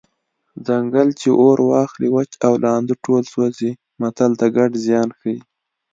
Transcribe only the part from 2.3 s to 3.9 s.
او لانده ټول سوځي